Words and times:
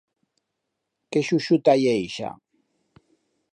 Que 1.11 1.21
xuixuta 1.27 1.73
ye 1.83 1.93
ixa! 2.07 2.31